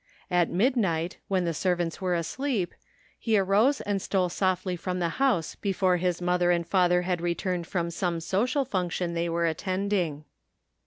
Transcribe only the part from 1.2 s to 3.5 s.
when the servants were asleep, he